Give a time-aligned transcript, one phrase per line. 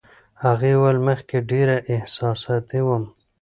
[0.43, 3.03] هغې وویل، مخکې ډېره احساساتي وم.